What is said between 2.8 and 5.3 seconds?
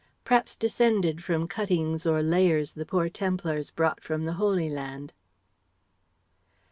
poor Templars brought from the Holy Land."